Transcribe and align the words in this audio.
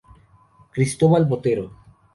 Cristobal 0.73 1.25
Botero. 1.29 1.65